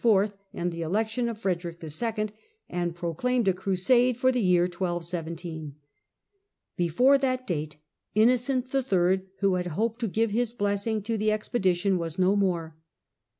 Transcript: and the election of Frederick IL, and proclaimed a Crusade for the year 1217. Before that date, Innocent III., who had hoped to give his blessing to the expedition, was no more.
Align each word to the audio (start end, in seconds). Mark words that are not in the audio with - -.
and 0.51 0.71
the 0.71 0.81
election 0.81 1.29
of 1.29 1.37
Frederick 1.37 1.77
IL, 1.79 2.29
and 2.67 2.95
proclaimed 2.95 3.47
a 3.47 3.53
Crusade 3.53 4.17
for 4.17 4.31
the 4.31 4.41
year 4.41 4.63
1217. 4.63 5.75
Before 6.75 7.19
that 7.19 7.45
date, 7.45 7.77
Innocent 8.15 8.73
III., 8.73 9.21
who 9.41 9.53
had 9.53 9.67
hoped 9.67 9.99
to 9.99 10.07
give 10.07 10.31
his 10.31 10.53
blessing 10.53 11.03
to 11.03 11.17
the 11.17 11.31
expedition, 11.31 11.99
was 11.99 12.17
no 12.17 12.35
more. 12.35 12.75